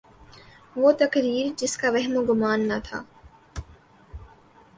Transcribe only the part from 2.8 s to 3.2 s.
تھا۔